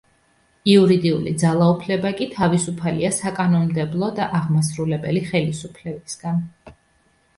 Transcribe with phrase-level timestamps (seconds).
[0.75, 6.45] იურიდიული ძალაუფლება კი თავისუფალია საკანონმდებლო და აღმასრულებელი ხელისუფლებისგან.